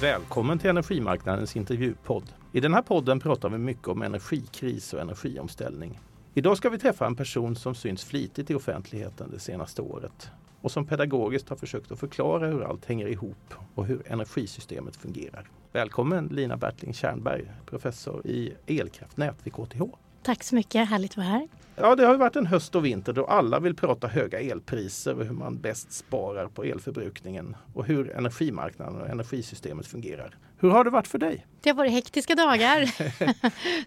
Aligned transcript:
Välkommen 0.00 0.58
till 0.58 0.70
Energimarknadens 0.70 1.56
intervjupodd. 1.56 2.32
I 2.52 2.60
den 2.60 2.74
här 2.74 2.82
podden 2.82 3.20
pratar 3.20 3.48
vi 3.48 3.58
mycket 3.58 3.88
om 3.88 4.02
energikris 4.02 4.92
och 4.92 5.00
energiomställning. 5.00 6.00
Idag 6.34 6.56
ska 6.56 6.70
vi 6.70 6.78
träffa 6.78 7.06
en 7.06 7.16
person 7.16 7.56
som 7.56 7.74
syns 7.74 8.04
flitigt 8.04 8.50
i 8.50 8.54
offentligheten 8.54 9.30
det 9.30 9.38
senaste 9.38 9.82
året 9.82 10.30
och 10.60 10.70
som 10.70 10.86
pedagogiskt 10.86 11.48
har 11.48 11.56
försökt 11.56 11.92
att 11.92 11.98
förklara 11.98 12.46
hur 12.46 12.62
allt 12.62 12.84
hänger 12.84 13.06
ihop 13.06 13.54
och 13.74 13.86
hur 13.86 14.02
energisystemet 14.12 14.96
fungerar. 14.96 15.50
Välkommen 15.72 16.26
Lina 16.26 16.56
Bertling 16.56 16.94
Tjernberg, 16.94 17.52
professor 17.66 18.26
i 18.26 18.54
elkraftnät 18.66 19.36
vid 19.42 19.52
KTH. 19.52 19.82
Tack 20.22 20.42
så 20.42 20.54
mycket, 20.54 20.88
härligt 20.88 21.10
att 21.10 21.16
vara 21.16 21.26
här. 21.26 21.48
Ja, 21.76 21.96
det 21.96 22.06
har 22.06 22.16
varit 22.16 22.36
en 22.36 22.46
höst 22.46 22.74
och 22.74 22.84
vinter 22.84 23.12
då 23.12 23.24
alla 23.24 23.60
vill 23.60 23.74
prata 23.74 24.08
höga 24.08 24.40
elpriser 24.40 25.18
och 25.18 25.24
hur 25.24 25.32
man 25.32 25.58
bäst 25.60 25.92
sparar 25.92 26.48
på 26.48 26.64
elförbrukningen 26.64 27.56
och 27.74 27.86
hur 27.86 28.10
energimarknaden 28.10 29.00
och 29.00 29.08
energisystemet 29.08 29.86
fungerar. 29.86 30.36
Hur 30.58 30.70
har 30.70 30.84
det 30.84 30.90
varit 30.90 31.06
för 31.06 31.18
dig? 31.18 31.46
Det 31.60 31.70
har 31.70 31.76
varit 31.76 31.92
hektiska 31.92 32.34
dagar. 32.34 32.94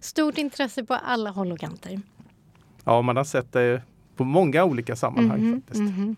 Stort 0.02 0.38
intresse 0.38 0.84
på 0.84 0.94
alla 0.94 1.30
håll 1.30 1.52
och 1.52 1.58
kanter. 1.58 2.00
Ja, 2.84 3.02
man 3.02 3.16
har 3.16 3.24
sett 3.24 3.52
det 3.52 3.82
på 4.16 4.24
många 4.24 4.64
olika 4.64 4.96
sammanhang 4.96 5.38
mm 5.38 5.54
-hmm, 5.54 5.60
faktiskt. 5.60 5.80
Mm 5.80 5.92
-hmm. 5.92 6.16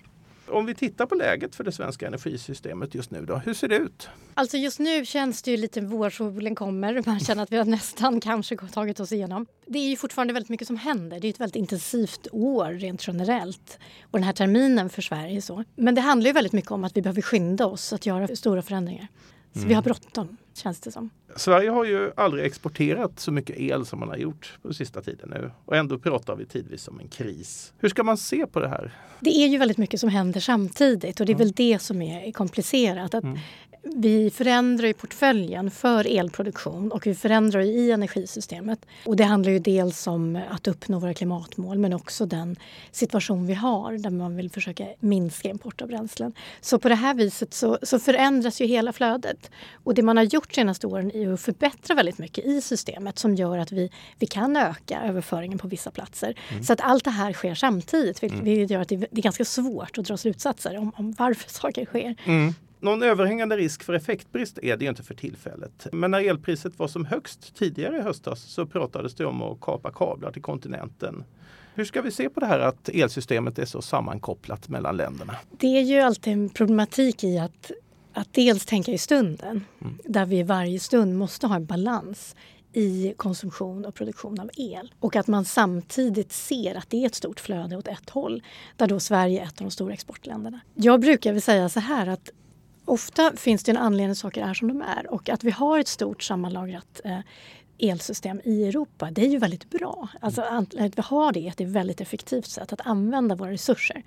Om 0.55 0.67
vi 0.67 0.75
tittar 0.75 1.07
på 1.07 1.15
läget 1.15 1.55
för 1.55 1.65
det 1.65 1.73
svenska 1.73 2.07
energisystemet 2.07 2.95
just 2.95 3.11
nu 3.11 3.27
då, 3.27 3.37
hur 3.37 3.55
ser 3.55 3.69
det 3.69 3.77
ut? 3.77 4.09
Alltså 4.35 4.57
just 4.57 4.79
nu 4.79 5.07
känns 5.07 5.43
det 5.43 5.51
ju 5.51 5.57
lite 5.57 5.81
vårsolen 5.81 6.55
kommer. 6.55 7.03
Man 7.07 7.21
känner 7.27 7.43
att 7.43 7.53
vi 7.53 7.57
har 7.57 7.65
nästan 7.65 8.21
kanske 8.21 8.57
tagit 8.57 9.01
oss 9.01 9.13
igenom. 9.13 9.47
Det 9.67 9.79
är 9.79 9.89
ju 9.89 9.97
fortfarande 9.97 10.35
väldigt 10.35 10.51
mycket 10.51 10.67
som 10.67 10.77
händer. 10.77 11.21
Det 11.21 11.29
är 11.29 11.31
ett 11.31 11.41
väldigt 11.41 11.57
intensivt 11.57 12.27
år 12.33 12.73
rent 12.73 13.07
generellt. 13.07 13.79
Och 14.03 14.19
den 14.19 14.23
här 14.23 14.33
terminen 14.33 14.91
för 14.91 15.03
Sverige 15.03 15.43
så. 15.43 15.65
Men 15.77 15.95
det 15.95 16.01
handlar 16.01 16.27
ju 16.27 16.33
väldigt 16.33 16.53
mycket 16.53 16.71
om 16.71 16.85
att 16.85 16.97
vi 16.97 17.03
behöver 17.03 17.23
skynda 17.23 17.67
oss 17.67 17.93
att 17.93 18.07
göra 18.07 18.37
stora 18.37 18.63
förändringar. 18.63 19.09
Så 19.53 19.59
mm. 19.59 19.69
vi 19.69 19.75
har 19.75 19.83
bråttom, 19.83 20.37
känns 20.59 20.81
det 20.81 20.93
som. 20.93 21.11
Sverige 21.37 21.71
har 21.71 21.85
ju 21.85 22.13
aldrig 22.17 22.45
exporterat 22.45 23.21
så 23.21 23.33
mycket 23.33 23.57
el 23.59 23.87
som 23.87 24.01
man 24.01 24.09
har 24.09 24.17
gjort 24.17 24.59
på 24.63 24.75
sista 24.75 25.03
tiden 25.03 25.31
nu. 25.31 25.51
Och 25.65 25.77
ändå 25.77 25.99
pratar 25.99 26.37
vi 26.37 26.47
tidvis 26.47 26.89
om 26.89 27.01
en 27.01 27.09
kris. 27.09 27.73
Hur 27.79 27.89
ska 27.89 28.03
man 28.03 28.17
se 28.17 28.47
på 28.47 28.61
det 28.61 28.69
här? 28.69 28.93
Det 29.21 29.31
är 29.31 29.49
ju 29.49 29.59
väldigt 29.59 29.79
mycket 29.79 30.01
som 30.01 30.09
händer 30.09 30.41
samtidigt 30.41 31.21
och 31.21 31.27
det 31.27 31.33
är 31.33 31.35
mm. 31.35 31.47
väl 31.47 31.53
det 31.53 31.79
som 31.83 32.03
är 32.03 32.33
komplicerat. 32.33 33.15
Att 33.15 33.25
mm 33.25 33.39
vi 33.85 34.31
förändrar 34.31 34.87
ju 34.87 34.95
portföljen 34.95 35.71
för 35.71 36.19
elproduktion 36.19 36.93
och 36.93 37.07
vi 37.07 37.15
förändrar 37.15 37.61
i 37.61 37.91
energisystemet. 37.91 38.87
Och 39.05 39.17
det 39.17 39.25
handlar 39.25 39.53
ju 39.53 39.59
dels 39.59 40.07
om 40.07 40.41
att 40.51 40.69
uppnå 40.69 40.99
våra 40.99 41.15
klimatmål 41.15 41.79
men 41.79 41.93
också 41.93 42.27
den 42.27 42.57
situation 42.91 43.47
vi 43.47 43.55
har 43.55 43.93
där 43.93 44.11
man 44.11 44.37
vill 44.37 44.51
försöka 44.51 44.87
minska 45.01 45.49
import 45.49 45.83
av 45.83 45.89
bränslen. 45.89 46.33
Så 46.61 46.79
på 46.79 46.89
det 46.89 46.95
här 46.95 47.15
viset 47.15 47.55
så, 47.55 47.79
så 47.83 47.99
förändras 47.99 48.61
ju 48.61 48.67
hela 48.67 48.93
flödet. 48.93 49.51
Och 49.85 49.95
det 49.95 50.03
man 50.03 50.17
har 50.17 50.25
gjort 50.25 50.49
de 50.49 50.55
senaste 50.55 50.87
åren 50.87 51.11
är 51.15 51.33
att 51.33 51.41
förbättra 51.41 51.95
väldigt 51.95 52.19
mycket 52.19 52.45
i 52.45 52.61
systemet 52.61 53.19
som 53.19 53.35
gör 53.35 53.59
att 53.59 53.73
vi, 53.73 53.91
vi 54.19 54.27
kan 54.27 54.57
öka 54.57 55.01
överföringen 55.05 55.59
på 55.59 55.69
vissa 55.69 55.91
platser. 55.91 56.39
Mm. 56.51 56.65
Så 56.65 56.73
att 56.73 56.81
allt 56.81 57.05
det 57.05 57.11
här 57.11 57.33
sker 57.33 57.55
samtidigt 57.55 58.23
vilket 58.23 58.41
mm. 58.41 58.67
gör 58.67 58.81
att 58.81 58.89
det, 58.89 58.95
är 58.95 59.23
ganska 59.23 59.45
svårt 59.45 59.99
att 59.99 60.05
dra 60.05 60.17
slutsatser 60.17 60.79
om, 60.79 60.93
om 60.97 61.13
varför 61.19 61.51
saker 61.51 61.85
sker. 61.85 62.17
Mm. 62.25 62.55
Någon 62.85 63.03
överhängande 63.03 63.57
risk 63.57 63.83
för 63.83 63.93
effektbrist 63.93 64.59
är 64.63 64.77
det 64.77 64.85
inte 64.85 65.03
för 65.03 65.15
tillfället. 65.15 65.87
Men 65.93 66.11
när 66.11 66.21
elpriset 66.21 66.79
var 66.79 66.89
som 66.89 67.05
högst 67.05 67.55
tidigare 67.57 67.97
i 67.97 68.01
höstas 68.01 68.43
så 68.43 68.67
pratades 68.67 69.15
det 69.15 69.27
om 69.27 69.43
att 69.43 69.61
kapa 69.61 69.91
kablar 69.91 70.33
till 70.33 70.43
kontinenten. 70.43 71.25
Hur 71.75 71.85
ska 71.85 72.03
vi 72.03 72.11
se 72.11 72.29
på 72.29 72.41
det 72.41 72.47
här 72.47 72.59
att 72.59 72.89
elsystemet 72.89 73.59
är 73.59 73.65
så 73.65 73.83
sammankopplat 73.83 74.69
mellan 74.69 74.97
länderna? 74.97 75.37
Det 75.51 75.67
är 75.67 75.83
ju 75.83 76.01
alltid 76.01 76.33
en 76.33 76.49
problematik 76.49 77.25
i 77.25 77.39
att, 77.39 77.71
att 78.13 78.33
dels 78.33 78.67
tänka 78.67 78.93
i 78.93 78.99
stunden, 78.99 79.65
mm. 79.81 79.99
där 80.05 80.27
vi 80.27 80.43
varje 80.43 80.81
stund 80.81 81.19
måste 81.19 81.47
ha 81.47 81.57
en 81.57 81.67
balans 81.67 82.37
i 82.73 83.15
konsumtion 83.17 83.85
och 83.85 83.95
produktion 83.95 84.41
av 84.41 84.51
el. 84.57 84.95
Och 85.01 85.17
att 85.17 85.27
man 85.27 85.45
samtidigt 85.45 86.33
ser 86.33 86.75
att 86.75 86.91
det 86.91 87.03
är 87.03 87.07
ett 87.07 87.15
stort 87.15 87.41
flöde 87.41 87.77
åt 87.77 87.89
ett 87.89 88.11
håll, 88.11 88.43
där 88.77 88.87
då 88.87 89.01
Sverige 89.01 89.41
är 89.41 89.45
ett 89.45 89.61
av 89.61 89.65
de 89.65 89.71
stora 89.71 89.93
exportländerna. 89.93 90.61
Jag 90.75 91.01
brukar 91.01 91.33
väl 91.33 91.43
säga 91.43 91.69
så 91.69 91.81
här 91.81 92.07
att 92.07 92.31
ofta 92.85 93.33
finns 93.37 93.65
det 93.65 93.71
en 93.73 93.77
anledning 93.77 94.11
att 94.11 94.19
saker 94.19 94.43
är 94.43 94.55
som 94.55 94.69
de 94.69 94.83
är 94.83 95.13
och 95.13 95.29
att 95.29 95.45
vi 95.45 95.51
har 95.51 95.79
ett 95.79 95.89
stort 95.89 96.23
sammanlagrat 96.23 97.01
eh, 97.05 97.19
elsystem 97.79 98.41
i 98.45 98.69
Europa, 98.69 99.11
det 99.11 99.25
är 99.25 99.29
ju 99.29 99.39
väldigt 99.39 99.71
bra. 99.71 100.09
Alltså 100.21 100.43
att 100.43 100.75
vi 100.75 101.03
har 101.03 101.33
det 101.33 101.41
är 101.41 101.49
ett 101.49 101.61
väldigt 101.61 102.01
effektivt 102.01 102.47
sätt 102.47 102.73
att 102.73 102.87
använda 102.87 103.35
våra 103.35 103.51
resurser. 103.51 104.03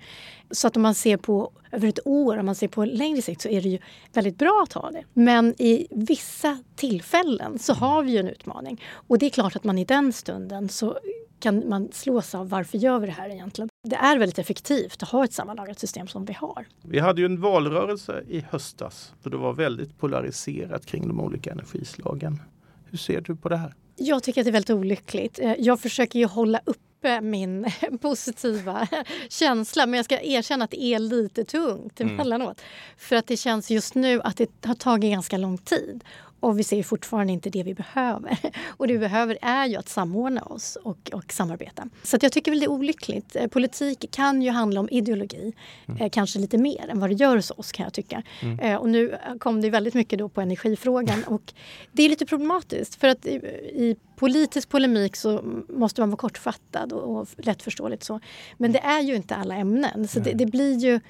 Så 0.50 0.66
att 0.66 0.76
om 0.76 0.82
man 0.82 0.94
ser 0.94 1.16
på 1.16 1.52
över 1.72 1.88
ett 1.88 2.06
år, 2.06 2.38
om 2.38 2.46
man 2.46 2.54
ser 2.54 2.68
på 2.68 2.84
längre 2.84 3.22
sikt 3.22 3.40
så 3.40 3.48
är 3.48 3.62
det 3.62 3.68
ju 3.68 3.78
väldigt 4.12 4.38
bra 4.38 4.60
att 4.62 4.72
ha 4.72 4.90
det. 4.90 5.04
Men 5.12 5.54
i 5.62 5.86
vissa 5.90 6.58
tillfällen 6.76 7.58
så 7.58 7.72
har 7.72 8.02
vi 8.02 8.12
ju 8.12 8.18
en 8.18 8.28
utmaning. 8.28 8.82
Och 8.92 9.18
det 9.18 9.26
är 9.26 9.30
klart 9.30 9.56
att 9.56 9.64
man 9.64 9.78
i 9.78 9.84
den 9.84 10.12
stunden 10.12 10.68
så 10.68 10.98
kan 11.40 11.68
man 11.68 11.88
slås 11.92 12.34
av 12.34 12.48
varför 12.48 12.78
gör 12.78 12.98
vi 12.98 13.06
det 13.06 13.12
här 13.12 13.30
egentligen? 13.30 13.68
Det 13.88 13.96
är 13.96 14.18
väldigt 14.18 14.38
effektivt 14.38 15.02
att 15.02 15.08
ha 15.08 15.24
ett 15.24 15.32
sammanlagrat 15.32 15.78
system 15.78 16.08
som 16.08 16.24
vi 16.24 16.32
har. 16.32 16.66
Vi 16.82 16.98
hade 16.98 17.20
ju 17.20 17.24
en 17.24 17.40
valrörelse 17.40 18.24
i 18.28 18.40
höstas 18.50 19.14
och 19.22 19.30
det 19.30 19.36
var 19.36 19.52
väldigt 19.52 19.98
polariserat 19.98 20.86
kring 20.86 21.08
de 21.08 21.20
olika 21.20 21.50
energislagen. 21.50 22.42
Hur 22.90 22.98
ser 22.98 23.20
du 23.20 23.36
på 23.36 23.48
det 23.48 23.56
här? 23.56 23.74
Jag 23.96 24.22
tycker 24.22 24.40
att 24.40 24.44
det 24.44 24.50
är 24.50 24.52
väldigt 24.52 24.70
olyckligt. 24.70 25.38
Eh, 25.38 25.54
jag 25.58 25.80
försöker 25.80 26.18
ju 26.18 26.26
hålla 26.26 26.60
uppe 26.64 27.20
min 27.20 27.66
positiva 28.00 28.88
känsla 29.28 29.86
men 29.86 29.96
jag 29.96 30.04
ska 30.04 30.20
erkänna 30.20 30.64
att 30.64 30.70
det 30.70 30.82
är 30.82 30.98
lite 30.98 31.44
tungt 31.44 32.00
mm. 32.00 32.14
emellanåt. 32.14 32.60
Mm. 32.60 32.98
För 32.98 33.16
att 33.16 33.26
det 33.26 33.36
känns 33.36 33.70
just 33.70 33.94
nu 33.94 34.20
att 34.22 34.36
det 34.36 34.66
har 34.66 34.74
tagit 34.74 35.10
ganska 35.12 35.38
lång 35.38 35.58
tid. 35.58 36.04
Och 36.40 36.58
vi 36.58 36.64
ser 36.64 36.82
fortfarande 36.82 37.32
inte 37.32 37.50
det 37.50 37.62
vi 37.62 37.74
behöver. 37.74 38.38
Och 38.66 38.86
det 38.86 38.92
vi 38.92 38.98
behöver 38.98 39.38
är 39.42 39.66
ju 39.66 39.76
att 39.76 39.88
samordna 39.88 40.42
oss 40.42 40.76
och, 40.76 41.10
och 41.12 41.32
samarbeta. 41.32 41.88
Så 42.02 42.18
jag 42.20 42.32
tycker 42.32 42.50
väl 42.50 42.60
det 42.60 42.66
är 42.66 42.70
olyckligt. 42.70 43.36
Eh, 43.36 43.46
politik 43.46 44.10
kan 44.10 44.42
ju 44.42 44.50
handla 44.50 44.80
om 44.80 44.88
ideologi. 44.90 45.52
Mm. 45.86 46.02
Eh, 46.02 46.10
kanske 46.10 46.38
lite 46.38 46.58
mer 46.58 46.88
än 46.88 47.00
vad 47.00 47.10
det 47.10 47.14
gör 47.14 47.36
hos 47.36 47.50
oss 47.50 47.72
kan 47.72 47.84
jag 47.84 47.92
tycka. 47.92 48.22
Mm. 48.42 48.58
Eh, 48.58 48.76
och 48.76 48.88
nu 48.88 49.18
kom 49.38 49.60
det 49.60 49.70
väldigt 49.70 49.94
mycket 49.94 50.18
då 50.18 50.28
på 50.28 50.40
energifrågan. 50.40 51.24
och 51.24 51.52
det 51.92 52.02
är 52.02 52.08
lite 52.08 52.26
problematiskt 52.26 52.94
för 52.94 53.08
att 53.08 53.26
i, 53.26 53.34
i 53.72 53.96
politisk 54.16 54.68
polemik 54.68 55.16
så 55.16 55.42
måste 55.68 56.00
man 56.00 56.10
vara 56.10 56.16
kortfattad 56.16 56.92
och, 56.92 57.16
och 57.16 57.28
lättförståeligt 57.36 58.04
så. 58.04 58.20
Men 58.56 58.72
det 58.72 58.78
är 58.78 59.00
ju 59.00 59.16
inte 59.16 59.34
alla 59.34 59.54
ämnen. 59.54 60.08
Så 60.08 60.20
det, 60.20 60.32
det 60.32 60.46
blir 60.46 60.78
ju 60.78 61.00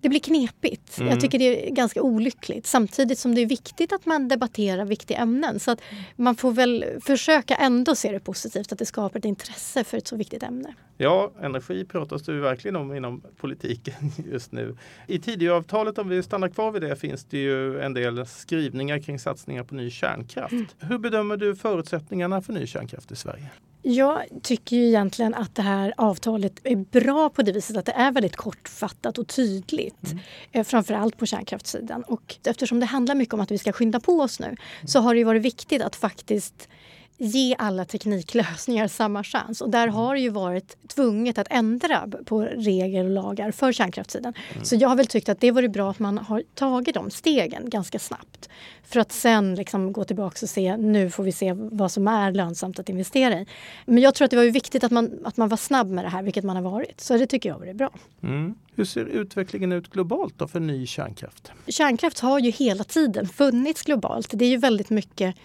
det 0.00 0.08
blir 0.08 0.20
knepigt. 0.20 0.98
Mm. 0.98 1.10
Jag 1.10 1.20
tycker 1.20 1.38
det 1.38 1.68
är 1.68 1.70
ganska 1.70 2.02
olyckligt. 2.02 2.66
Samtidigt 2.66 3.18
som 3.18 3.34
det 3.34 3.40
är 3.40 3.46
viktigt 3.46 3.92
att 3.92 4.06
man 4.06 4.28
debatterar 4.28 4.84
viktiga 4.84 5.18
ämnen. 5.18 5.60
Så 5.60 5.70
att 5.70 5.80
man 6.16 6.36
får 6.36 6.52
väl 6.52 6.84
försöka 7.00 7.54
ändå 7.54 7.94
se 7.94 8.12
det 8.12 8.20
positivt, 8.20 8.72
att 8.72 8.78
det 8.78 8.86
skapar 8.86 9.18
ett 9.18 9.24
intresse 9.24 9.84
för 9.84 9.96
ett 9.96 10.06
så 10.06 10.16
viktigt 10.16 10.42
ämne. 10.42 10.74
Ja, 10.96 11.32
energi 11.42 11.84
pratas 11.84 12.22
det 12.22 12.32
ju 12.32 12.40
verkligen 12.40 12.76
om 12.76 12.94
inom 12.94 13.22
politiken 13.36 13.94
just 14.32 14.52
nu. 14.52 14.76
I 15.06 15.18
Tidöavtalet, 15.18 15.98
om 15.98 16.08
vi 16.08 16.22
stannar 16.22 16.48
kvar 16.48 16.70
vid 16.70 16.82
det, 16.82 16.96
finns 16.96 17.24
det 17.24 17.38
ju 17.38 17.80
en 17.80 17.94
del 17.94 18.26
skrivningar 18.26 18.98
kring 18.98 19.18
satsningar 19.18 19.64
på 19.64 19.74
ny 19.74 19.90
kärnkraft. 19.90 20.52
Mm. 20.52 20.66
Hur 20.78 20.98
bedömer 20.98 21.36
du 21.36 21.56
förutsättningarna 21.56 22.42
för 22.42 22.52
ny 22.52 22.66
kärnkraft 22.66 23.12
i 23.12 23.16
Sverige? 23.16 23.50
Jag 23.82 24.22
tycker 24.42 24.76
ju 24.76 24.86
egentligen 24.86 25.34
att 25.34 25.54
det 25.54 25.62
här 25.62 25.94
avtalet 25.96 26.60
är 26.64 26.76
bra 26.76 27.30
på 27.30 27.42
det 27.42 27.52
viset 27.52 27.76
att 27.76 27.86
det 27.86 27.92
är 27.92 28.12
väldigt 28.12 28.36
kortfattat 28.36 29.18
och 29.18 29.28
tydligt. 29.28 29.87
Mm. 30.04 30.18
Eh, 30.52 30.64
framförallt 30.64 31.16
på 31.16 31.26
kärnkraftssidan. 31.26 32.02
Och 32.02 32.36
eftersom 32.44 32.80
det 32.80 32.86
handlar 32.86 33.14
mycket 33.14 33.34
om 33.34 33.40
att 33.40 33.50
vi 33.50 33.58
ska 33.58 33.72
skynda 33.72 34.00
på 34.00 34.20
oss 34.20 34.40
nu 34.40 34.56
så 34.84 35.00
har 35.00 35.14
det 35.14 35.24
varit 35.24 35.42
viktigt 35.42 35.82
att 35.82 35.96
faktiskt 35.96 36.68
ge 37.18 37.54
alla 37.58 37.84
tekniklösningar 37.84 38.88
samma 38.88 39.24
chans. 39.24 39.60
Och 39.60 39.70
där 39.70 39.82
mm. 39.82 39.94
har 39.94 40.14
det 40.14 40.20
ju 40.20 40.28
varit 40.28 40.88
tvunget 40.88 41.38
att 41.38 41.46
ändra 41.50 42.08
på 42.24 42.40
regler 42.40 43.04
och 43.04 43.10
lagar 43.10 43.50
för 43.50 43.72
kärnkraftssidan. 43.72 44.34
Mm. 44.52 44.64
Så 44.64 44.76
jag 44.76 44.88
har 44.88 44.96
väl 44.96 45.06
tyckt 45.06 45.28
att 45.28 45.40
det 45.40 45.50
vore 45.50 45.68
bra 45.68 45.90
att 45.90 45.98
man 45.98 46.18
har 46.18 46.42
tagit 46.54 46.94
de 46.94 47.10
stegen 47.10 47.70
ganska 47.70 47.98
snabbt. 47.98 48.48
För 48.84 49.00
att 49.00 49.12
sen 49.12 49.54
liksom 49.54 49.92
gå 49.92 50.04
tillbaka 50.04 50.38
och 50.42 50.48
se, 50.48 50.76
nu 50.76 51.10
får 51.10 51.22
vi 51.22 51.32
se 51.32 51.52
vad 51.52 51.92
som 51.92 52.08
är 52.08 52.32
lönsamt 52.32 52.78
att 52.78 52.88
investera 52.88 53.40
i. 53.40 53.46
Men 53.86 54.02
jag 54.02 54.14
tror 54.14 54.24
att 54.24 54.30
det 54.30 54.36
var 54.36 54.44
viktigt 54.44 54.84
att 54.84 54.92
man, 54.92 55.10
att 55.24 55.36
man 55.36 55.48
var 55.48 55.56
snabb 55.56 55.90
med 55.90 56.04
det 56.04 56.08
här, 56.08 56.22
vilket 56.22 56.44
man 56.44 56.56
har 56.56 56.62
varit. 56.62 57.00
Så 57.00 57.16
det 57.16 57.26
tycker 57.26 57.48
jag 57.48 57.58
var 57.58 57.74
bra. 57.74 57.90
Mm. 58.22 58.54
Hur 58.74 58.84
ser 58.84 59.04
utvecklingen 59.04 59.72
ut 59.72 59.90
globalt 59.90 60.34
då 60.36 60.48
för 60.48 60.60
ny 60.60 60.86
kärnkraft? 60.86 61.52
Kärnkraft 61.66 62.18
har 62.18 62.38
ju 62.38 62.50
hela 62.50 62.84
tiden 62.84 63.28
funnits 63.28 63.82
globalt. 63.82 64.30
Det 64.32 64.44
är 64.44 64.48
ju 64.48 64.56
väldigt 64.56 64.90
mycket 64.90 65.36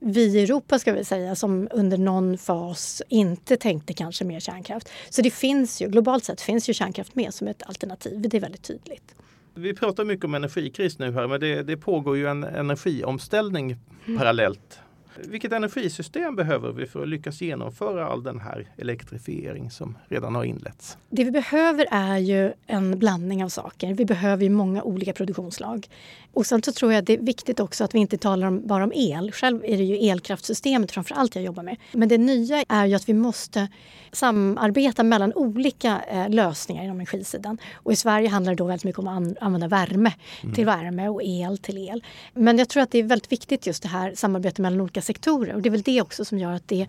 vi 0.00 0.38
i 0.38 0.42
Europa 0.42 0.78
ska 0.78 0.92
vi 0.92 1.04
säga 1.04 1.34
som 1.34 1.68
under 1.70 1.98
någon 1.98 2.38
fas 2.38 3.02
inte 3.08 3.56
tänkte 3.56 3.92
kanske 3.92 4.24
mer 4.24 4.40
kärnkraft. 4.40 4.88
Så 5.10 5.22
det 5.22 5.30
finns 5.30 5.82
ju, 5.82 5.88
globalt 5.88 6.24
sett 6.24 6.40
finns 6.40 6.68
ju 6.68 6.74
kärnkraft 6.74 7.14
med 7.14 7.34
som 7.34 7.48
ett 7.48 7.62
alternativ. 7.66 8.20
Det 8.20 8.36
är 8.36 8.40
väldigt 8.40 8.62
tydligt. 8.62 9.14
Vi 9.54 9.74
pratar 9.74 10.04
mycket 10.04 10.24
om 10.24 10.34
energikris 10.34 10.98
nu 10.98 11.12
här 11.12 11.26
men 11.26 11.40
det, 11.40 11.62
det 11.62 11.76
pågår 11.76 12.16
ju 12.16 12.26
en 12.26 12.44
energiomställning 12.44 13.76
mm. 14.06 14.18
parallellt. 14.18 14.80
Vilket 15.24 15.52
energisystem 15.52 16.36
behöver 16.36 16.72
vi 16.72 16.86
för 16.86 17.02
att 17.02 17.08
lyckas 17.08 17.40
genomföra 17.40 18.06
all 18.06 18.22
den 18.22 18.40
här 18.40 18.68
elektrifiering 18.76 19.70
som 19.70 19.96
redan 20.08 20.34
har 20.34 20.44
inletts? 20.44 20.98
Det 21.10 21.24
vi 21.24 21.30
behöver 21.30 21.86
är 21.90 22.18
ju 22.18 22.52
en 22.66 22.98
blandning 22.98 23.44
av 23.44 23.48
saker. 23.48 23.94
Vi 23.94 24.04
behöver 24.04 24.44
ju 24.44 24.50
många 24.50 24.82
olika 24.82 25.12
produktionsslag. 25.12 25.88
Och 26.32 26.46
sen 26.46 26.62
så 26.62 26.72
tror 26.72 26.92
jag 26.92 27.04
det 27.04 27.12
är 27.12 27.18
viktigt 27.18 27.60
också 27.60 27.84
att 27.84 27.94
vi 27.94 27.98
inte 27.98 28.18
talar 28.18 28.46
om, 28.46 28.66
bara 28.66 28.84
om 28.84 28.92
el. 28.94 29.32
Själv 29.32 29.64
är 29.64 29.76
det 29.76 29.84
ju 29.84 29.96
elkraftsystemet 30.10 30.92
framför 30.92 31.14
allt 31.14 31.34
jag 31.34 31.44
jobbar 31.44 31.62
med. 31.62 31.76
Men 31.92 32.08
det 32.08 32.18
nya 32.18 32.64
är 32.68 32.86
ju 32.86 32.94
att 32.94 33.08
vi 33.08 33.14
måste 33.14 33.68
samarbeta 34.12 35.02
mellan 35.02 35.32
olika 35.34 36.00
eh, 36.10 36.28
lösningar 36.28 36.84
inom 36.84 36.96
energisidan. 36.96 37.58
Och 37.74 37.92
i 37.92 37.96
Sverige 37.96 38.28
handlar 38.28 38.52
det 38.52 38.56
då 38.56 38.64
väldigt 38.64 38.84
mycket 38.84 38.98
om 38.98 39.08
att 39.08 39.42
använda 39.42 39.68
värme 39.68 40.12
mm. 40.42 40.54
till 40.54 40.66
värme 40.66 41.08
och 41.08 41.22
el 41.24 41.58
till 41.58 41.88
el. 41.88 42.04
Men 42.34 42.58
jag 42.58 42.68
tror 42.68 42.82
att 42.82 42.90
det 42.90 42.98
är 42.98 43.02
väldigt 43.02 43.32
viktigt 43.32 43.66
just 43.66 43.82
det 43.82 43.88
här 43.88 44.12
samarbetet 44.14 44.58
mellan 44.58 44.80
olika 44.80 45.02
sektorer. 45.08 45.54
Och 45.54 45.62
det 45.62 45.68
är 45.68 45.70
väl 45.70 45.82
det 45.82 46.02
också 46.02 46.24
som 46.24 46.38
gör 46.38 46.52
att 46.52 46.68
det 46.68 46.86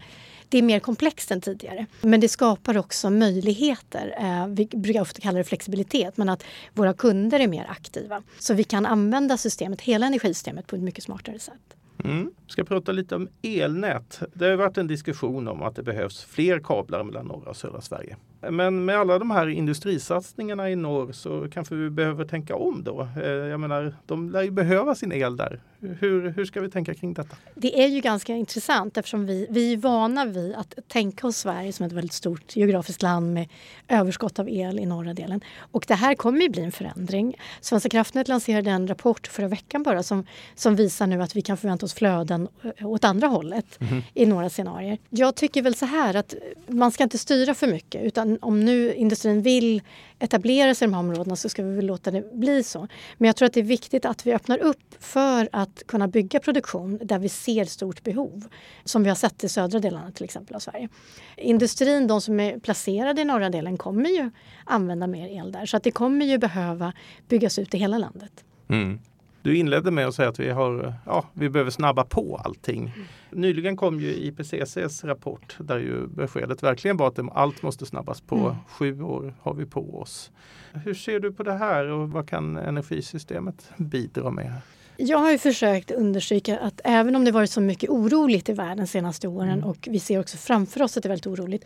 det 0.50 0.58
är 0.58 0.62
mer 0.62 0.80
komplext 0.80 1.32
än 1.32 1.42
tidigare. 1.42 1.86
Men 2.02 2.20
det 2.20 2.30
skapar 2.30 2.78
också 2.78 3.10
möjligheter. 3.10 4.16
Eh, 4.20 4.48
vi 4.48 4.66
brukar 4.66 5.02
ofta 5.02 5.22
kalla 5.22 5.38
det 5.38 5.44
flexibilitet, 5.44 6.18
men 6.18 6.30
att 6.30 6.44
våra 6.74 6.94
kunder 6.94 7.40
är 7.40 7.48
mer 7.48 7.66
aktiva. 7.70 8.24
Så 8.40 8.54
vi 8.54 8.64
kan 8.64 8.86
använda 8.86 9.38
systemet, 9.38 9.82
hela 9.82 10.06
energisystemet 10.06 10.68
på 10.68 10.76
ett 10.76 10.82
mycket 10.82 11.04
smartare 11.04 11.40
sätt. 11.40 11.76
Mm. 12.04 12.32
Ska 12.48 12.64
prata 12.64 12.92
lite 12.92 13.16
om 13.16 13.30
elnät. 13.42 14.22
Det 14.34 14.46
har 14.46 14.56
varit 14.56 14.78
en 14.78 14.88
diskussion 14.88 15.48
om 15.48 15.62
att 15.62 15.76
det 15.76 15.84
behövs 15.84 16.24
fler 16.24 16.60
kablar 16.60 17.04
mellan 17.04 17.26
norra 17.26 17.50
och 17.50 17.58
södra 17.58 17.82
Sverige. 17.82 18.16
Men 18.42 18.86
med 18.86 18.98
alla 18.98 19.20
de 19.20 19.32
här 19.32 19.48
industrisatsningarna 19.48 20.70
i 20.70 20.76
norr 20.76 21.12
så 21.12 21.48
kanske 21.54 21.76
vi 21.76 21.90
behöver 21.90 22.26
tänka 22.26 22.56
om 22.56 22.84
då. 22.84 23.08
Eh, 23.24 23.30
jag 23.30 23.60
menar, 23.60 23.96
de 24.06 24.30
lär 24.30 24.42
ju 24.42 24.52
behöva 24.52 24.96
sin 24.96 25.12
el 25.12 25.38
där. 25.38 25.62
Hur, 25.80 26.30
hur 26.30 26.46
ska 26.46 26.62
vi 26.62 26.70
tänka 26.70 26.94
kring 26.94 27.14
detta? 27.14 27.36
Det 27.56 27.84
är 27.84 27.88
ju 27.88 28.02
ganska 28.02 28.34
intressant 28.34 28.98
eftersom 28.98 29.26
vi, 29.26 29.48
vi 29.50 29.74
är 29.74 29.78
vana 29.78 30.26
vid 30.26 30.56
att 30.56 30.76
tänka 30.88 31.28
oss 31.28 31.38
Sverige 31.38 31.74
som 31.74 31.86
ett 31.86 31.92
väldigt 31.92 32.14
stort 32.14 32.56
geografiskt 32.56 33.02
land 33.02 33.34
med 33.34 33.48
överskott 33.88 34.40
av 34.40 34.50
el 34.50 34.80
i 34.80 34.86
norra 34.86 35.14
delen. 35.14 35.42
Och 35.72 35.86
det 35.88 35.94
här 35.94 36.16
kommer 36.16 36.42
ju 36.42 36.50
bli 36.50 36.62
en 36.62 36.72
förändring. 36.72 37.36
Svenska 37.62 37.90
kraftnät 37.90 38.28
lanserade 38.28 38.72
en 38.72 38.88
rapport 38.88 39.28
förra 39.28 39.48
veckan 39.48 39.84
bara 39.84 40.04
som, 40.04 40.26
som 40.56 40.76
visar 40.76 41.08
nu 41.08 41.22
att 41.22 41.36
vi 41.36 41.42
kan 41.42 41.58
förvänta 41.58 41.86
oss 41.86 41.89
flöden 41.94 42.48
eh, 42.78 42.88
åt 42.88 43.04
andra 43.04 43.28
hållet 43.28 43.82
mm. 43.82 44.04
i 44.14 44.26
några 44.26 44.50
scenarier. 44.50 44.98
Jag 45.10 45.36
tycker 45.36 45.62
väl 45.62 45.76
så 45.76 45.86
här 45.86 46.16
att 46.16 46.36
man 46.68 46.92
ska 46.92 47.04
inte 47.04 47.18
styra 47.18 47.54
för 47.54 47.68
mycket 47.68 48.04
utan 48.04 48.38
om 48.42 48.66
nu 48.66 48.94
industrin 48.94 49.42
vill 49.42 49.82
etablera 50.20 50.76
sig 50.76 50.86
i 50.86 50.88
de 50.88 50.94
här 50.94 51.00
områdena 51.00 51.36
så 51.36 51.50
ska 51.50 51.64
vi 51.64 51.76
väl 51.76 51.86
låta 51.86 52.12
det 52.12 52.34
bli 52.34 52.64
så. 52.64 52.88
Men 53.18 53.28
jag 53.28 53.36
tror 53.36 53.46
att 53.46 53.54
det 53.54 53.60
är 53.60 53.64
viktigt 53.64 54.06
att 54.06 54.28
vi 54.28 54.34
öppnar 54.34 54.58
upp 54.58 54.96
för 55.00 55.50
att 55.52 55.84
kunna 55.86 56.08
bygga 56.08 56.40
produktion 56.40 57.00
där 57.04 57.20
vi 57.20 57.30
ser 57.30 57.66
stort 57.66 58.04
behov. 58.04 58.46
Som 58.84 59.04
vi 59.04 59.10
har 59.10 59.16
sett 59.16 59.44
i 59.44 59.50
södra 59.50 59.80
delarna 59.80 60.12
till 60.12 60.24
exempel 60.24 60.56
av 60.56 60.60
Sverige. 60.60 60.90
Industrin, 61.38 62.08
de 62.08 62.22
som 62.22 62.40
är 62.40 62.60
placerade 62.60 63.22
i 63.22 63.26
norra 63.26 63.50
delen, 63.50 63.78
kommer 63.78 64.10
ju 64.10 64.32
använda 64.66 65.08
mer 65.08 65.28
el 65.28 65.52
där. 65.52 65.66
Så 65.66 65.78
att 65.78 65.84
det 65.84 65.92
kommer 65.92 66.26
ju 66.26 66.38
behöva 66.38 66.94
byggas 67.28 67.60
ut 67.60 67.74
i 67.74 67.78
hela 67.78 67.98
landet. 67.98 68.44
Mm. 68.70 69.00
Du 69.42 69.56
inledde 69.56 69.92
med 69.92 70.08
att 70.08 70.16
säga 70.16 70.30
att 70.30 70.40
vi, 70.40 70.50
har, 70.50 70.94
ja, 71.06 71.26
vi 71.34 71.50
behöver 71.50 71.72
snabba 71.72 72.04
på 72.04 72.42
allting. 72.46 72.80
Mm. 72.80 73.08
Nyligen 73.30 73.78
kom 73.78 74.00
ju 74.00 74.08
IPCCs 74.08 75.04
rapport 75.04 75.58
där 75.60 75.78
ju 75.78 76.08
beskedet 76.08 76.64
verkligen 76.64 76.98
var 76.98 77.08
att 77.08 77.20
allt 77.34 77.62
måste 77.62 77.86
snabbas 77.86 78.22
på. 78.22 78.36
Mm. 78.36 78.56
Sju 78.68 79.02
år 79.02 79.34
har 79.42 79.54
vi 79.54 79.66
på 79.66 80.02
oss. 80.02 80.32
Hur 80.74 80.94
ser 80.94 81.20
du 81.20 81.32
på 81.32 81.44
det 81.44 81.54
här 81.54 81.86
och 81.88 82.10
vad 82.10 82.30
kan 82.30 82.58
energisystemet 82.58 83.72
bidra 83.78 84.32
med? 84.32 84.54
Jag 85.02 85.18
har 85.18 85.32
ju 85.32 85.38
försökt 85.38 85.92
understryka 85.92 86.60
att 86.60 86.82
även 86.84 87.16
om 87.16 87.26
det 87.26 87.32
varit 87.32 87.52
så 87.52 87.62
mycket 87.62 87.90
oroligt 87.90 88.50
i 88.50 88.54
världen 88.54 88.78
de 88.78 88.88
senaste 88.88 89.28
åren 89.28 89.50
mm. 89.50 89.64
och 89.64 89.88
vi 89.92 90.00
ser 90.00 90.20
också 90.20 90.38
framför 90.38 90.82
oss 90.82 90.98
att 90.98 91.04
det 91.04 91.08
är 91.08 91.10
väldigt 91.10 91.28
oroligt 91.28 91.66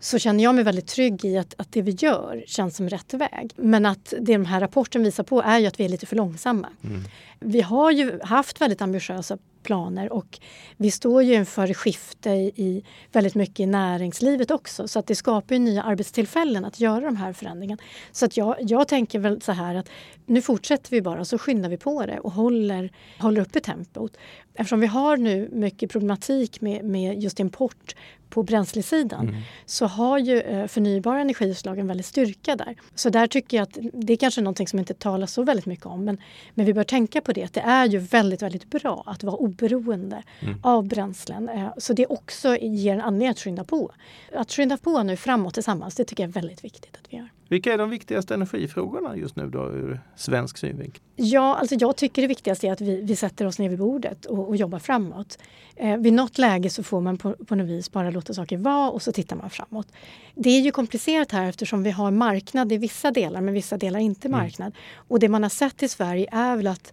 så 0.00 0.18
känner 0.18 0.44
jag 0.44 0.54
mig 0.54 0.64
väldigt 0.64 0.86
trygg 0.86 1.24
i 1.24 1.38
att, 1.38 1.54
att 1.58 1.72
det 1.72 1.82
vi 1.82 1.90
gör 1.90 2.44
känns 2.46 2.76
som 2.76 2.88
rätt 2.88 3.14
väg. 3.14 3.52
Men 3.56 3.86
att 3.86 4.14
det 4.20 4.32
den 4.32 4.46
här 4.46 4.60
rapporten 4.60 5.02
visar 5.02 5.24
på 5.24 5.42
är 5.42 5.58
ju 5.58 5.66
att 5.66 5.80
vi 5.80 5.84
är 5.84 5.88
lite 5.88 6.06
för 6.06 6.16
långsamma. 6.16 6.68
Mm. 6.84 7.02
Vi 7.40 7.60
har 7.60 7.90
ju 7.90 8.20
haft 8.22 8.60
väldigt 8.60 8.82
ambitiösa 8.82 9.38
planer 9.62 10.12
och 10.12 10.40
vi 10.76 10.90
står 10.90 11.22
ju 11.22 11.34
inför 11.34 11.74
skifte 11.74 12.30
i 12.30 12.84
väldigt 13.12 13.34
mycket 13.34 13.60
i 13.60 13.66
näringslivet 13.66 14.50
också 14.50 14.88
så 14.88 14.98
att 14.98 15.06
det 15.06 15.14
skapar 15.14 15.58
nya 15.58 15.82
arbetstillfällen 15.82 16.64
att 16.64 16.80
göra 16.80 17.00
de 17.00 17.16
här 17.16 17.32
förändringarna. 17.32 17.82
Så 18.12 18.24
att 18.24 18.36
jag, 18.36 18.56
jag 18.60 18.88
tänker 18.88 19.18
väl 19.18 19.40
så 19.42 19.52
här 19.52 19.74
att 19.74 19.88
nu 20.26 20.42
fortsätter 20.42 20.90
vi 20.90 21.02
bara 21.02 21.24
så 21.24 21.38
skyndar 21.38 21.68
vi 21.68 21.76
på 21.76 22.06
det 22.06 22.20
och 22.20 22.32
håller, 22.32 22.92
håller 23.18 23.40
uppe 23.40 23.60
tempot. 23.60 24.16
Eftersom 24.54 24.80
vi 24.80 24.86
har 24.86 25.16
nu 25.16 25.48
mycket 25.52 25.90
problematik 25.90 26.60
med, 26.60 26.84
med 26.84 27.22
just 27.22 27.40
import 27.40 27.94
på 28.32 28.42
bränslesidan 28.42 29.28
mm. 29.28 29.40
så 29.66 29.86
har 29.86 30.18
ju 30.18 30.40
eh, 30.40 30.66
förnybara 30.66 31.20
energislag 31.20 31.78
en 31.78 31.86
väldig 31.86 32.04
styrka 32.04 32.56
där. 32.56 32.76
Så 32.94 33.10
där 33.10 33.26
tycker 33.26 33.56
jag 33.56 33.62
att 33.62 33.78
det 33.92 34.12
är 34.12 34.16
kanske 34.16 34.40
någonting 34.40 34.68
som 34.68 34.78
inte 34.78 34.94
talas 34.94 35.32
så 35.32 35.42
väldigt 35.42 35.66
mycket 35.66 35.86
om 35.86 36.04
men, 36.04 36.18
men 36.54 36.66
vi 36.66 36.74
bör 36.74 36.84
tänka 36.84 37.20
på 37.20 37.32
det. 37.32 37.44
Att 37.44 37.52
det 37.52 37.60
är 37.60 37.86
ju 37.86 37.98
väldigt, 37.98 38.42
väldigt 38.42 38.70
bra 38.70 39.02
att 39.06 39.22
vara 39.22 39.36
oberoende 39.36 40.22
mm. 40.40 40.60
av 40.62 40.88
bränslen. 40.88 41.48
Eh, 41.48 41.68
så 41.78 41.92
det 41.92 42.06
också 42.06 42.56
ger 42.56 42.94
en 42.94 43.00
anledning 43.00 43.28
att 43.28 43.40
skynda 43.40 43.64
på. 43.64 43.90
Att 44.34 44.52
skynda 44.52 44.76
på 44.76 45.02
nu 45.02 45.16
framåt 45.16 45.54
tillsammans, 45.54 45.94
det 45.94 46.04
tycker 46.04 46.22
jag 46.22 46.28
är 46.28 46.32
väldigt 46.32 46.64
viktigt 46.64 46.96
att 46.96 47.12
vi 47.12 47.16
gör. 47.16 47.28
Vilka 47.52 47.72
är 47.72 47.78
de 47.78 47.90
viktigaste 47.90 48.34
energifrågorna 48.34 49.16
just 49.16 49.36
nu 49.36 49.50
då 49.50 49.68
ur 49.68 50.00
svensk 50.16 50.58
synvinkel? 50.58 51.02
Ja, 51.16 51.56
alltså 51.56 51.74
jag 51.74 51.96
tycker 51.96 52.22
det 52.22 52.28
viktigaste 52.28 52.68
är 52.68 52.72
att 52.72 52.80
vi, 52.80 53.02
vi 53.02 53.16
sätter 53.16 53.46
oss 53.46 53.58
ner 53.58 53.68
vid 53.68 53.78
bordet 53.78 54.24
och, 54.24 54.48
och 54.48 54.56
jobbar 54.56 54.78
framåt. 54.78 55.38
Eh, 55.76 55.96
vid 55.96 56.12
något 56.12 56.38
läge 56.38 56.70
så 56.70 56.82
får 56.82 57.00
man 57.00 57.18
på, 57.18 57.32
på 57.32 57.54
något 57.54 57.68
vis 57.68 57.92
bara 57.92 58.10
låta 58.10 58.34
saker 58.34 58.56
vara 58.56 58.90
och 58.90 59.02
så 59.02 59.12
tittar 59.12 59.36
man 59.36 59.50
framåt. 59.50 59.86
Det 60.34 60.50
är 60.50 60.60
ju 60.60 60.70
komplicerat 60.70 61.32
här 61.32 61.48
eftersom 61.48 61.82
vi 61.82 61.90
har 61.90 62.10
marknad 62.10 62.72
i 62.72 62.76
vissa 62.76 63.10
delar 63.10 63.40
men 63.40 63.54
vissa 63.54 63.76
delar 63.76 64.00
inte 64.00 64.28
mm. 64.28 64.40
marknad. 64.40 64.66
Mm. 64.66 65.04
Och 65.08 65.20
det 65.20 65.28
man 65.28 65.42
har 65.42 65.50
sett 65.50 65.82
i 65.82 65.88
Sverige 65.88 66.28
är 66.32 66.56
väl 66.56 66.66
att 66.66 66.92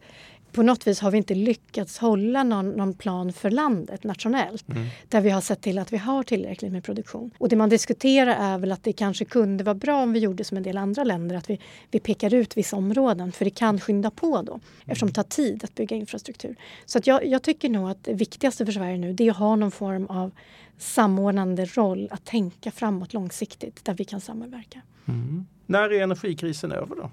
på 0.52 0.64
något 0.64 0.88
vis 0.88 1.00
har 1.00 1.12
vi 1.12 1.18
inte 1.18 1.36
lyckats 1.36 1.98
hålla 1.98 2.44
någon, 2.44 2.72
någon 2.72 2.94
plan 2.94 3.34
för 3.34 3.50
landet 3.50 4.04
nationellt. 4.04 4.70
Mm. 4.70 4.88
Där 5.10 5.22
vi 5.22 5.30
har 5.30 5.42
sett 5.42 5.62
till 5.62 5.80
att 5.80 5.94
vi 5.94 5.98
har 5.98 6.24
tillräckligt 6.24 6.72
med 6.72 6.84
produktion. 6.84 7.32
Och 7.38 7.50
det 7.50 7.56
man 7.56 7.70
diskuterar 7.70 8.54
är 8.54 8.58
väl 8.58 8.72
att 8.72 8.84
det 8.84 8.94
kanske 8.94 9.26
kunde 9.26 9.64
vara 9.64 9.76
bra 9.76 10.04
om 10.04 10.14
vi 10.14 10.20
gjorde 10.20 10.44
som 10.44 10.58
en 10.58 10.64
del 10.64 10.78
andra 10.78 11.04
länder. 11.04 11.36
Att 11.36 11.50
vi, 11.50 11.60
vi 11.92 12.00
pekar 12.00 12.34
ut 12.34 12.58
vissa 12.58 12.76
områden 12.76 13.32
för 13.32 13.46
det 13.46 13.52
kan 13.52 13.80
skynda 13.80 14.12
på 14.12 14.42
då. 14.42 14.60
Eftersom 14.86 15.08
det 15.08 15.14
tar 15.14 15.24
tid 15.24 15.64
att 15.64 15.76
bygga 15.76 15.96
infrastruktur. 15.96 16.56
Så 16.86 16.98
att 16.98 17.08
jag, 17.08 17.26
jag 17.26 17.44
tycker 17.44 17.70
nog 17.70 17.90
att 17.90 18.04
det 18.04 18.14
viktigaste 18.14 18.66
för 18.66 18.74
Sverige 18.74 18.98
nu 18.98 19.14
det 19.14 19.28
är 19.28 19.32
att 19.32 19.38
ha 19.38 19.56
någon 19.56 19.72
form 19.72 20.06
av 20.06 20.32
samordnande 20.78 21.66
roll. 21.66 22.08
Att 22.12 22.26
tänka 22.26 22.72
framåt 22.72 23.14
långsiktigt 23.14 23.86
där 23.86 23.94
vi 23.94 24.06
kan 24.06 24.22
samverka. 24.22 24.82
Mm. 25.08 25.46
När 25.66 25.94
är 25.94 26.04
energikrisen 26.04 26.72
över 26.72 26.96
då? 26.96 27.12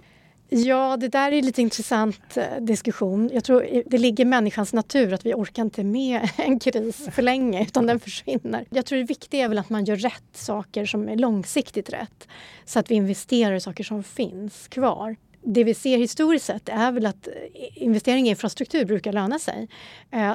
Ja, 0.48 0.96
det 0.96 1.08
där 1.08 1.32
är 1.32 1.42
lite 1.42 1.62
intressant 1.62 2.36
eh, 2.36 2.44
diskussion. 2.60 3.30
Jag 3.32 3.44
tror 3.44 3.66
eh, 3.70 3.82
det 3.86 3.98
ligger 3.98 4.24
i 4.24 4.26
människans 4.26 4.72
natur 4.72 5.12
att 5.12 5.26
vi 5.26 5.34
orkar 5.34 5.62
inte 5.62 5.84
med 5.84 6.28
en 6.36 6.58
kris 6.58 7.08
för 7.12 7.22
länge 7.22 7.62
utan 7.62 7.86
den 7.86 8.00
försvinner. 8.00 8.64
Jag 8.70 8.86
tror 8.86 8.98
det 8.98 9.04
viktiga 9.04 9.44
är 9.44 9.48
väl 9.48 9.58
att 9.58 9.70
man 9.70 9.84
gör 9.84 9.96
rätt 9.96 10.30
saker 10.32 10.86
som 10.86 11.08
är 11.08 11.16
långsiktigt 11.16 11.90
rätt. 11.90 12.28
Så 12.64 12.78
att 12.78 12.90
vi 12.90 12.94
investerar 12.94 13.54
i 13.54 13.60
saker 13.60 13.84
som 13.84 14.02
finns 14.02 14.68
kvar. 14.68 15.16
Det 15.42 15.64
vi 15.64 15.74
ser 15.74 15.98
historiskt 15.98 16.46
sett 16.46 16.68
är 16.68 16.92
väl 16.92 17.06
att 17.06 17.28
eh, 17.28 17.82
investering 17.82 18.26
i 18.26 18.30
infrastruktur 18.30 18.84
brukar 18.84 19.12
löna 19.12 19.38
sig. 19.38 19.68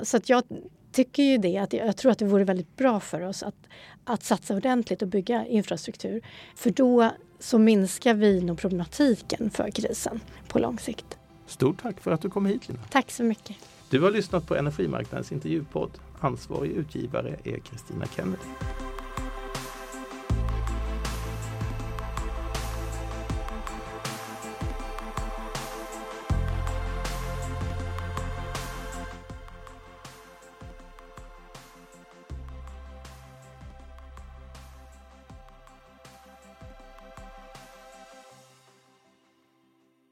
Så 0.03 0.17
att 0.17 0.29
jag 0.29 0.43
tycker 0.91 1.23
ju 1.23 1.37
det 1.37 1.57
att 1.57 1.73
jag 1.73 1.97
tror 1.97 2.11
att 2.11 2.19
det 2.19 2.25
vore 2.25 2.43
väldigt 2.43 2.77
bra 2.77 2.99
för 2.99 3.21
oss 3.21 3.43
att, 3.43 3.55
att 4.03 4.23
satsa 4.23 4.55
ordentligt 4.55 5.01
och 5.01 5.07
bygga 5.07 5.45
infrastruktur. 5.45 6.21
För 6.55 6.69
då 6.69 7.11
så 7.41 7.59
minskar 7.59 8.13
vi 8.13 8.41
nog 8.41 8.57
problematiken 8.57 9.49
för 9.49 9.71
krisen 9.71 10.19
på 10.47 10.59
lång 10.59 10.79
sikt. 10.79 11.17
Stort 11.45 11.81
tack 11.81 11.99
för 11.99 12.11
att 12.11 12.21
du 12.21 12.29
kom 12.29 12.45
hit 12.45 12.67
Lina. 12.67 12.79
Tack 12.89 13.11
så 13.11 13.23
mycket. 13.23 13.55
Du 13.89 13.99
har 13.99 14.11
lyssnat 14.11 14.47
på 14.47 14.55
Energimarknadens 14.55 15.31
intervjupodd. 15.31 15.91
Ansvarig 16.19 16.71
utgivare 16.71 17.35
är 17.43 17.59
Kristina 17.59 18.05
Kennedy. 18.15 18.37